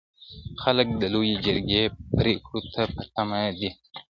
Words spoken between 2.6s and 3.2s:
ته په